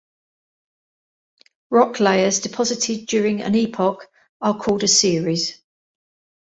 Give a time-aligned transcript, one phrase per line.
[1.69, 4.09] Rock layers deposited during an epoch
[4.41, 5.61] are called a series.